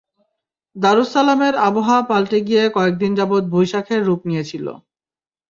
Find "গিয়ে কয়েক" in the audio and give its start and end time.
2.47-2.95